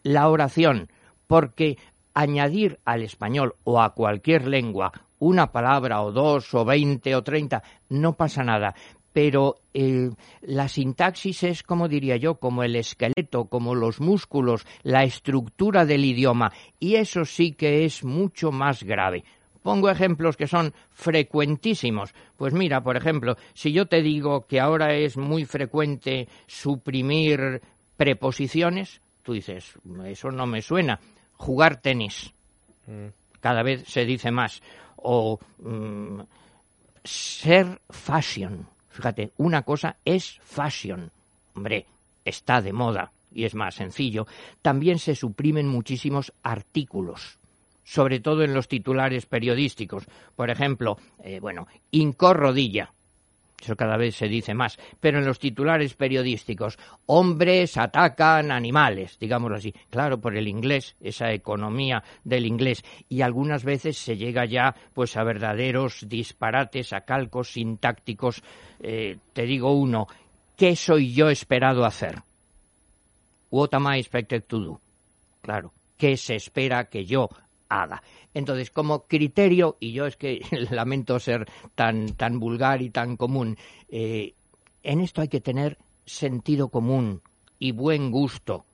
la 0.02 0.28
oración, 0.28 0.88
porque 1.26 1.78
añadir 2.14 2.78
al 2.84 3.02
español 3.02 3.56
o 3.64 3.80
a 3.80 3.94
cualquier 3.94 4.46
lengua 4.46 4.92
una 5.18 5.52
palabra 5.52 6.02
o 6.02 6.12
dos 6.12 6.52
o 6.54 6.64
veinte 6.64 7.14
o 7.16 7.22
treinta 7.22 7.62
no 7.88 8.12
pasa 8.12 8.44
nada, 8.44 8.74
pero 9.14 9.60
eh, 9.72 10.10
la 10.42 10.66
sintaxis 10.68 11.44
es, 11.44 11.62
como 11.62 11.86
diría 11.88 12.16
yo, 12.16 12.34
como 12.34 12.64
el 12.64 12.74
esqueleto, 12.74 13.44
como 13.44 13.76
los 13.76 14.00
músculos, 14.00 14.66
la 14.82 15.04
estructura 15.04 15.86
del 15.86 16.04
idioma, 16.04 16.52
y 16.80 16.96
eso 16.96 17.24
sí 17.24 17.52
que 17.52 17.84
es 17.84 18.02
mucho 18.02 18.50
más 18.50 18.82
grave. 18.82 19.24
Pongo 19.62 19.88
ejemplos 19.88 20.36
que 20.36 20.48
son 20.48 20.74
frecuentísimos. 20.90 22.12
Pues 22.36 22.52
mira, 22.52 22.82
por 22.82 22.96
ejemplo, 22.96 23.36
si 23.54 23.72
yo 23.72 23.86
te 23.86 24.02
digo 24.02 24.46
que 24.46 24.58
ahora 24.58 24.94
es 24.94 25.16
muy 25.16 25.44
frecuente 25.44 26.28
suprimir 26.48 27.62
preposiciones, 27.96 29.00
tú 29.22 29.32
dices, 29.32 29.78
eso 30.06 30.30
no 30.32 30.46
me 30.46 30.60
suena. 30.60 30.98
Jugar 31.36 31.80
tenis. 31.80 32.34
Mm. 32.88 33.06
Cada 33.40 33.62
vez 33.62 33.84
se 33.86 34.04
dice 34.04 34.32
más. 34.32 34.60
O 34.96 35.38
mm, 35.60 36.20
ser 37.04 37.80
fashion 37.88 38.73
Fíjate, 38.94 39.32
una 39.38 39.62
cosa 39.62 39.96
es 40.04 40.38
fashion. 40.44 41.10
Hombre, 41.56 41.86
está 42.24 42.62
de 42.62 42.72
moda 42.72 43.10
y 43.32 43.44
es 43.44 43.56
más 43.56 43.74
sencillo. 43.74 44.26
También 44.62 45.00
se 45.00 45.16
suprimen 45.16 45.66
muchísimos 45.66 46.32
artículos 46.42 47.38
sobre 47.86 48.18
todo 48.18 48.44
en 48.44 48.54
los 48.54 48.66
titulares 48.66 49.26
periodísticos. 49.26 50.06
Por 50.34 50.48
ejemplo, 50.48 50.96
eh, 51.22 51.38
bueno, 51.38 51.68
incorrodilla, 51.90 52.94
eso 53.64 53.76
cada 53.76 53.96
vez 53.96 54.14
se 54.14 54.28
dice 54.28 54.54
más, 54.54 54.78
pero 55.00 55.18
en 55.18 55.24
los 55.24 55.38
titulares 55.38 55.94
periodísticos, 55.94 56.78
hombres 57.06 57.76
atacan 57.76 58.50
animales, 58.50 59.18
digámoslo 59.18 59.56
así. 59.56 59.74
Claro, 59.90 60.20
por 60.20 60.36
el 60.36 60.48
inglés, 60.48 60.96
esa 61.00 61.32
economía 61.32 62.02
del 62.22 62.46
inglés. 62.46 62.84
Y 63.08 63.22
algunas 63.22 63.64
veces 63.64 63.96
se 63.96 64.16
llega 64.16 64.44
ya 64.44 64.74
pues 64.92 65.16
a 65.16 65.24
verdaderos 65.24 66.06
disparates, 66.08 66.92
a 66.92 67.02
calcos 67.02 67.52
sintácticos. 67.52 68.42
Eh, 68.80 69.18
te 69.32 69.42
digo 69.42 69.72
uno, 69.72 70.06
¿qué 70.56 70.76
soy 70.76 71.12
yo 71.12 71.30
esperado 71.30 71.84
hacer? 71.84 72.22
What 73.50 73.70
am 73.72 73.86
I 73.94 73.98
expected 73.98 74.44
to 74.44 74.58
do? 74.58 74.80
Claro, 75.40 75.72
¿qué 75.96 76.16
se 76.16 76.34
espera 76.34 76.84
que 76.86 77.04
yo 77.04 77.28
Entonces, 78.32 78.70
como 78.70 79.06
criterio, 79.06 79.76
y 79.80 79.92
yo 79.92 80.06
es 80.06 80.16
que 80.16 80.40
lamento 80.70 81.18
ser 81.18 81.46
tan, 81.74 82.08
tan 82.14 82.38
vulgar 82.38 82.82
y 82.82 82.90
tan 82.90 83.16
común, 83.16 83.56
eh, 83.88 84.34
en 84.82 85.00
esto 85.00 85.20
hay 85.20 85.28
que 85.28 85.40
tener 85.40 85.78
sentido 86.04 86.68
común 86.68 87.22
y 87.58 87.72
buen 87.72 88.10
gusto 88.10 88.66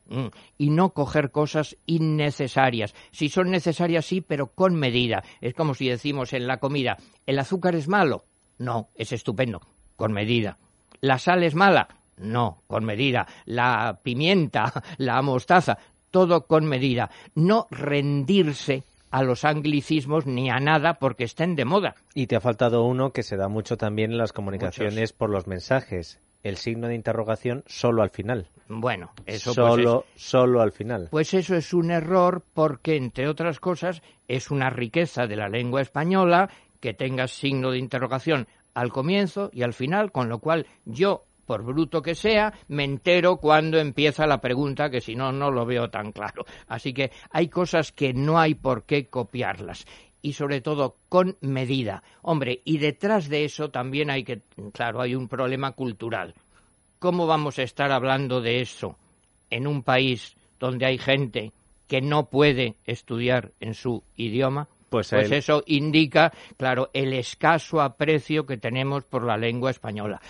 y 0.59 0.71
no 0.71 0.91
coger 0.91 1.31
cosas 1.31 1.77
innecesarias. 1.87 2.95
Si 3.13 3.29
son 3.29 3.51
necesarias, 3.51 4.07
sí, 4.07 4.21
pero 4.21 4.49
con 4.49 4.75
medida. 4.75 5.23
Es 5.41 5.55
como 5.55 5.75
si 5.75 5.89
decimos 5.89 6.33
en 6.33 6.47
la 6.47 6.59
comida, 6.59 6.97
¿el 7.27 7.39
azúcar 7.39 7.75
es 7.77 7.89
malo? 7.89 8.25
No, 8.59 8.89
es 8.97 9.13
estupendo, 9.13 9.61
con 9.97 10.13
medida. 10.13 10.59
¿La 11.01 11.19
sal 11.19 11.45
es 11.45 11.55
mala? 11.55 11.89
No, 12.17 12.63
con 12.67 12.85
medida. 12.85 13.27
La 13.47 14.01
pimienta, 14.03 14.83
la 14.99 15.23
mostaza, 15.23 15.79
todo 16.11 16.47
con 16.47 16.67
medida. 16.67 17.11
No 17.35 17.67
rendirse 17.71 18.83
a 19.11 19.23
los 19.23 19.45
anglicismos 19.45 20.27
ni 20.27 20.51
a 20.51 20.59
nada 20.59 20.95
porque 20.95 21.25
estén 21.25 21.57
de 21.57 21.65
moda. 21.65 21.95
Y 22.15 22.27
te 22.27 22.37
ha 22.37 22.41
faltado 22.41 22.85
uno 22.85 23.13
que 23.13 23.23
se 23.23 23.37
da 23.37 23.49
mucho 23.49 23.77
también 23.77 24.13
en 24.13 24.19
las 24.19 24.33
comunicaciones 24.33 25.13
por 25.13 25.31
los 25.31 25.47
mensajes. 25.47 26.21
El 26.43 26.57
signo 26.57 26.89
de 26.89 26.95
interrogación 26.95 27.65
solo 27.67 28.03
al 28.03 28.11
final. 28.11 28.49
Bueno, 28.69 29.11
eso 29.27 29.53
solo, 29.53 30.07
pues 30.09 30.23
solo 30.23 30.63
al 30.63 30.73
final. 30.73 31.09
Pues 31.11 31.35
eso 31.35 31.55
es 31.55 31.75
un 31.75 31.91
error 31.91 32.43
porque, 32.55 32.97
entre 32.97 33.29
otras 33.29 33.61
cosas, 33.61 34.01
es 34.27 34.51
una 34.51 34.71
riqueza 34.71 35.27
de 35.27 35.37
la 35.37 35.51
lengua 35.51 35.83
española 35.83 36.49
que 36.81 36.95
tenga 36.95 37.29
signo 37.29 37.73
de 37.73 37.79
interrogación 37.79 38.49
al 38.73 38.91
comienzo 38.91 39.51
y 39.53 39.63
al 39.63 39.75
final, 39.75 40.13
con 40.13 40.31
lo 40.31 40.39
cual 40.39 40.67
yo 40.87 41.25
por 41.51 41.65
bruto 41.65 42.01
que 42.01 42.15
sea, 42.15 42.55
me 42.69 42.85
entero 42.85 43.39
cuando 43.39 43.81
empieza 43.81 44.25
la 44.25 44.41
pregunta, 44.41 44.89
que 44.89 45.01
si 45.01 45.17
no, 45.17 45.33
no 45.33 45.51
lo 45.51 45.67
veo 45.67 45.91
tan 45.91 46.13
claro. 46.13 46.45
Así 46.69 46.93
que 46.95 47.11
hay 47.33 47.49
cosas 47.49 47.91
que 47.91 48.15
no 48.15 48.39
hay 48.39 48.55
por 48.55 48.85
qué 48.85 49.09
copiarlas 49.09 49.85
y 50.23 50.35
sobre 50.35 50.61
todo 50.61 50.95
con 51.09 51.39
medida. 51.41 52.05
Hombre, 52.23 52.61
y 52.65 52.79
detrás 52.79 53.29
de 53.29 53.45
eso 53.45 53.69
también 53.69 54.11
hay 54.11 54.23
que, 54.23 54.43
claro, 54.73 55.01
hay 55.01 55.17
un 55.17 55.27
problema 55.27 55.73
cultural. 55.73 56.35
¿Cómo 57.01 57.27
vamos 57.27 57.59
a 57.59 57.65
estar 57.65 57.91
hablando 57.91 58.41
de 58.41 58.61
eso 58.61 58.97
en 59.51 59.67
un 59.67 59.83
país 59.83 60.37
donde 60.61 60.87
hay 60.87 60.99
gente 60.99 61.51
que 61.89 62.01
no 62.01 62.27
puede 62.27 62.77
estudiar 62.87 63.51
en 63.59 63.75
su 63.75 64.05
idioma? 64.15 64.69
Pues, 64.89 65.11
pues 65.11 65.31
eso 65.31 65.63
indica, 65.67 66.33
claro, 66.57 66.91
el 66.93 67.13
escaso 67.13 67.81
aprecio 67.81 68.45
que 68.45 68.57
tenemos 68.57 69.05
por 69.05 69.25
la 69.25 69.37
lengua 69.37 69.71
española 69.71 70.21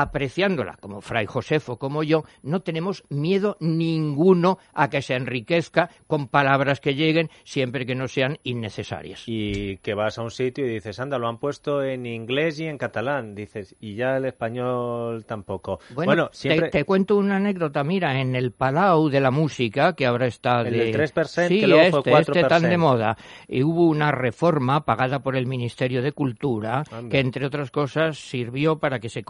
apreciándola 0.00 0.76
como 0.80 1.00
Fray 1.00 1.26
Josefo, 1.26 1.78
como 1.78 2.02
yo, 2.02 2.24
no 2.42 2.60
tenemos 2.60 3.04
miedo 3.08 3.56
ninguno 3.60 4.58
a 4.72 4.90
que 4.90 5.02
se 5.02 5.14
enriquezca 5.14 5.90
con 6.06 6.28
palabras 6.28 6.80
que 6.80 6.94
lleguen 6.94 7.30
siempre 7.44 7.86
que 7.86 7.94
no 7.94 8.08
sean 8.08 8.38
innecesarias. 8.44 9.24
Y 9.26 9.78
que 9.78 9.94
vas 9.94 10.18
a 10.18 10.22
un 10.22 10.30
sitio 10.30 10.66
y 10.66 10.70
dices, 10.70 11.00
anda, 11.00 11.18
lo 11.18 11.28
han 11.28 11.38
puesto 11.38 11.82
en 11.82 12.06
inglés 12.06 12.60
y 12.60 12.66
en 12.66 12.78
catalán, 12.78 13.34
dices, 13.34 13.74
y 13.80 13.94
ya 13.94 14.16
el 14.16 14.26
español 14.26 15.24
tampoco. 15.24 15.80
Bueno, 15.94 16.28
siempre... 16.32 16.70
te, 16.70 16.84
cuento 16.84 17.16
una 17.16 17.36
anécdota, 17.36 17.82
mira, 17.84 18.20
en 18.20 18.36
el 18.36 18.52
Palau 18.52 19.08
de 19.08 19.20
la 19.20 19.30
Música, 19.30 19.94
que 19.94 20.06
ahora 20.06 20.26
está 20.26 20.62
de... 20.62 20.90
El 20.90 20.94
3%, 20.94 21.48
sí, 21.48 21.60
que 21.60 21.66
luego 21.66 21.98
este, 21.98 22.10
fue 22.10 22.12
4%. 22.12 22.20
este 22.20 22.44
tan 22.44 22.62
de 22.62 22.76
moda, 22.76 23.16
y 23.48 23.62
hubo 23.62 23.86
una 23.86 24.12
reforma 24.12 24.84
pagada 24.84 25.20
por 25.20 25.36
el 25.36 25.46
Ministerio 25.46 26.02
de 26.02 26.12
Cultura, 26.12 26.84
que 27.10 27.18
entre 27.18 27.46
otras 27.46 27.70
cosas 27.70 28.18
sirvió 28.18 28.78
para 28.78 29.00
que 29.00 29.08
se 29.08 29.24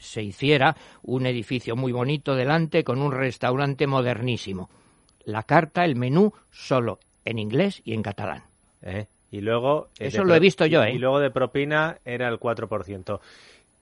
se 0.00 0.22
hiciera 0.22 0.76
un 1.02 1.26
edificio 1.26 1.76
muy 1.76 1.92
bonito 1.92 2.34
delante 2.34 2.84
con 2.84 3.00
un 3.00 3.12
restaurante 3.12 3.86
modernísimo. 3.86 4.70
La 5.24 5.42
carta, 5.42 5.84
el 5.84 5.96
menú, 5.96 6.32
solo 6.50 6.98
en 7.24 7.38
inglés 7.38 7.82
y 7.84 7.94
en 7.94 8.02
catalán. 8.02 8.44
Eh, 8.82 9.06
y 9.30 9.40
luego... 9.40 9.88
eh, 9.98 10.06
Eso 10.06 10.24
lo 10.24 10.34
he 10.34 10.40
visto 10.40 10.64
yo, 10.66 10.82
¿eh? 10.82 10.92
Y 10.92 10.98
luego 10.98 11.20
de 11.20 11.30
propina 11.30 11.98
era 12.04 12.28
el 12.28 12.38
4%. 12.40 13.20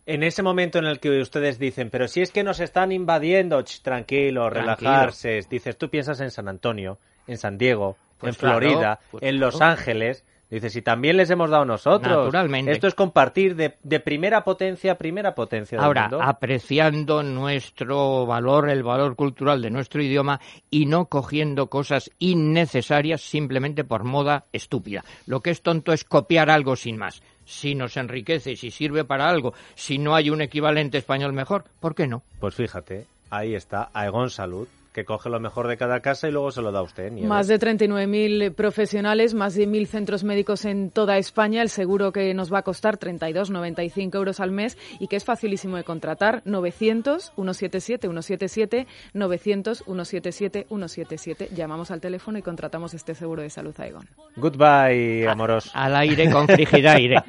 En 0.06 0.22
ese 0.22 0.42
momento 0.42 0.78
en 0.78 0.84
el 0.86 1.00
que 1.00 1.20
ustedes 1.20 1.58
dicen, 1.58 1.90
pero 1.90 2.06
si 2.06 2.20
es 2.22 2.30
que 2.30 2.44
nos 2.44 2.60
están 2.60 2.92
invadiendo, 2.92 3.60
ch, 3.62 3.82
tranquilo, 3.82 4.48
relajarse, 4.50 5.40
dices, 5.50 5.76
tú 5.76 5.88
piensas 5.90 6.20
en 6.20 6.30
San 6.30 6.48
Antonio, 6.48 6.98
en 7.26 7.38
San 7.38 7.58
Diego, 7.58 7.96
pues 8.18 8.34
en 8.36 8.40
claro, 8.40 8.58
Florida, 8.58 9.00
pues 9.10 9.22
en 9.24 9.36
claro. 9.36 9.46
Los 9.46 9.60
Ángeles, 9.60 10.24
Dices, 10.48 10.76
y 10.76 10.82
también 10.82 11.16
les 11.16 11.28
hemos 11.30 11.50
dado 11.50 11.64
nosotros. 11.64 12.16
Naturalmente. 12.16 12.70
Esto 12.70 12.86
es 12.86 12.94
compartir 12.94 13.56
de, 13.56 13.76
de 13.82 13.98
primera 13.98 14.44
potencia 14.44 14.92
a 14.92 14.94
primera 14.94 15.34
potencia. 15.34 15.76
Del 15.76 15.84
Ahora, 15.84 16.02
mundo. 16.02 16.22
apreciando 16.22 17.22
nuestro 17.24 18.26
valor, 18.26 18.70
el 18.70 18.84
valor 18.84 19.16
cultural 19.16 19.60
de 19.60 19.70
nuestro 19.70 20.00
idioma 20.02 20.40
y 20.70 20.86
no 20.86 21.06
cogiendo 21.06 21.66
cosas 21.66 22.12
innecesarias 22.20 23.22
simplemente 23.22 23.82
por 23.82 24.04
moda 24.04 24.44
estúpida. 24.52 25.04
Lo 25.26 25.40
que 25.40 25.50
es 25.50 25.62
tonto 25.62 25.92
es 25.92 26.04
copiar 26.04 26.48
algo 26.48 26.76
sin 26.76 26.96
más. 26.96 27.22
Si 27.44 27.74
nos 27.74 27.96
enriquece, 27.96 28.56
si 28.56 28.70
sirve 28.70 29.04
para 29.04 29.28
algo, 29.28 29.52
si 29.74 29.98
no 29.98 30.14
hay 30.14 30.30
un 30.30 30.42
equivalente 30.42 30.98
español 30.98 31.32
mejor, 31.32 31.64
¿por 31.80 31.94
qué 31.94 32.06
no? 32.06 32.22
Pues 32.40 32.54
fíjate, 32.54 33.06
ahí 33.30 33.54
está, 33.54 33.90
Aegon 33.94 34.30
Salud, 34.30 34.68
que 34.96 35.04
coge 35.04 35.28
lo 35.28 35.38
mejor 35.38 35.68
de 35.68 35.76
cada 35.76 36.00
casa 36.00 36.26
y 36.26 36.32
luego 36.32 36.50
se 36.50 36.62
lo 36.62 36.72
da 36.72 36.78
a 36.78 36.82
usted. 36.82 37.12
Nieves. 37.12 37.28
Más 37.28 37.48
de 37.48 37.60
39.000 37.60 38.54
profesionales, 38.54 39.34
más 39.34 39.54
de 39.54 39.68
1.000 39.68 39.86
centros 39.88 40.24
médicos 40.24 40.64
en 40.64 40.90
toda 40.90 41.18
España. 41.18 41.60
El 41.60 41.68
seguro 41.68 42.12
que 42.12 42.32
nos 42.32 42.50
va 42.50 42.60
a 42.60 42.62
costar 42.62 42.98
32,95 42.98 44.14
euros 44.14 44.40
al 44.40 44.52
mes 44.52 44.78
y 44.98 45.08
que 45.08 45.16
es 45.16 45.24
facilísimo 45.26 45.76
de 45.76 45.84
contratar. 45.84 46.42
900-177-177, 46.44 48.86
900-177-177. 49.12 51.50
Llamamos 51.50 51.90
al 51.90 52.00
teléfono 52.00 52.38
y 52.38 52.42
contratamos 52.42 52.94
este 52.94 53.14
seguro 53.14 53.42
de 53.42 53.50
salud 53.50 53.78
Aegon. 53.78 54.08
Goodbye, 54.36 55.28
amoros. 55.28 55.70
Al 55.74 55.94
aire 55.94 56.30
con 56.30 56.46
frigidaire. 56.46 57.16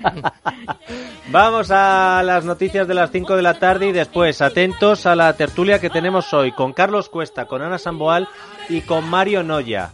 Vamos 1.30 1.70
a 1.72 2.24
las 2.24 2.46
noticias 2.46 2.88
de 2.88 2.94
las 2.94 3.12
5 3.12 3.36
de 3.36 3.42
la 3.42 3.56
tarde 3.56 3.88
y 3.88 3.92
después 3.92 4.42
atentos 4.42 5.06
a 5.06 5.18
la 5.18 5.34
tertulia 5.34 5.80
que 5.80 5.90
tenemos 5.90 6.34
hoy 6.34 6.54
con 6.54 6.72
Carlos 6.72 7.10
Cuesta, 7.10 7.44
con 7.44 7.57
Ana 7.62 7.78
Samboal 7.78 8.28
y 8.70 8.82
con 8.82 9.10
Mario 9.10 9.44
Noya. 9.44 9.92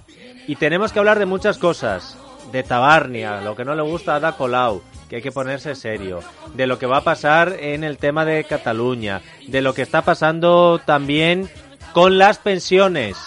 Y 0.48 0.56
tenemos 0.56 0.92
que 0.92 1.00
hablar 1.00 1.20
de 1.20 1.26
muchas 1.26 1.58
cosas. 1.58 2.18
De 2.52 2.62
Tabarnia, 2.62 3.42
lo 3.42 3.56
que 3.56 3.66
no 3.66 3.74
le 3.74 3.82
gusta 3.82 4.14
a 4.14 4.16
Ada 4.18 4.34
Colau, 4.34 4.84
que 5.10 5.16
hay 5.16 5.22
que 5.22 5.32
ponerse 5.32 5.74
serio. 5.74 6.20
De 6.54 6.68
lo 6.68 6.78
que 6.78 6.86
va 6.86 6.98
a 6.98 7.04
pasar 7.04 7.56
en 7.60 7.84
el 7.84 7.98
tema 7.98 8.26
de 8.26 8.44
Cataluña. 8.44 9.22
De 9.48 9.62
lo 9.62 9.74
que 9.74 9.82
está 9.82 10.04
pasando 10.04 10.80
también 10.86 11.50
con 11.94 12.18
las 12.18 12.38
pensiones. 12.38 13.18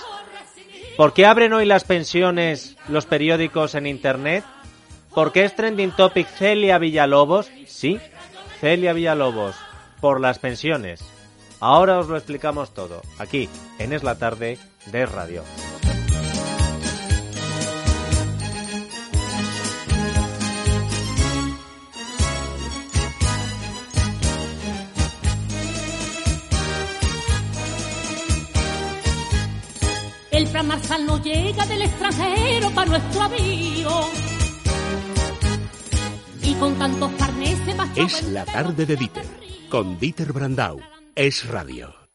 ¿Por 0.96 1.12
qué 1.12 1.26
abren 1.26 1.52
hoy 1.52 1.66
las 1.66 1.84
pensiones 1.84 2.76
los 2.88 3.06
periódicos 3.06 3.74
en 3.74 3.86
Internet? 3.86 4.44
¿Por 5.14 5.32
qué 5.32 5.44
es 5.44 5.54
trending 5.54 5.92
topic 5.92 6.26
Celia 6.26 6.78
Villalobos? 6.78 7.50
Sí, 7.66 7.98
Celia 8.60 8.92
Villalobos, 8.92 9.56
por 10.00 10.20
las 10.20 10.38
pensiones. 10.38 11.04
Ahora 11.60 11.98
os 11.98 12.08
lo 12.08 12.16
explicamos 12.16 12.74
todo, 12.74 13.00
aquí, 13.18 13.48
en 13.78 13.92
Es 13.92 14.02
la 14.02 14.18
Tarde 14.18 14.58
de 14.92 15.06
Radio. 15.06 15.42
El 30.30 30.46
plan 30.48 30.66
Marshall 30.66 31.06
no 31.06 31.22
llega 31.22 31.64
del 31.64 31.80
extranjero 31.80 32.70
para 32.72 32.90
nuestro 32.90 33.22
avío. 33.22 34.00
Y 36.42 36.54
con 36.56 36.74
tantos 36.74 37.10
carnes 37.12 37.58
se 37.64 38.02
Es 38.02 38.22
la 38.24 38.44
tarde 38.44 38.84
de 38.84 38.96
Dieter, 38.96 39.24
con 39.70 39.98
Dieter 39.98 40.34
Brandau. 40.34 40.78
Es 41.18 41.48
Radio. 41.48 42.05